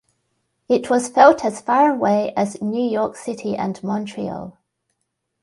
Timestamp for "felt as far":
1.09-1.91